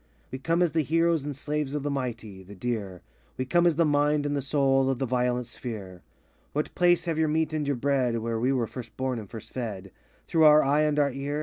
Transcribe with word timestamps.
We 0.31 0.39
come 0.39 0.63
as 0.63 0.71
the 0.71 0.81
heroes 0.81 1.23
and 1.23 1.35
slaves 1.35 1.75
of 1.75 1.83
the 1.83 1.91
Mighty, 1.91 2.41
the 2.41 2.55
Dear; 2.55 3.03
We 3.37 3.45
come 3.45 3.67
as 3.67 3.75
the 3.75 3.85
mind 3.85 4.25
and 4.25 4.35
the 4.35 4.41
soul 4.41 4.89
of 4.89 4.97
the 4.97 5.05
violet 5.05 5.45
Sphere. 5.45 5.97
88 6.53 6.53
What 6.53 6.73
place 6.73 7.05
have 7.05 7.19
your 7.19 7.27
meat 7.27 7.53
and 7.53 7.67
your 7.67 7.75
bread 7.75 8.17
Where 8.17 8.39
we 8.39 8.51
were 8.51 8.65
first 8.65 8.97
born, 8.97 9.19
and 9.19 9.29
first 9.29 9.53
fed 9.53 9.91
Through 10.25 10.45
our 10.45 10.63
eye 10.63 10.81
and 10.81 10.97
our 10.97 11.11
ear? 11.11 11.39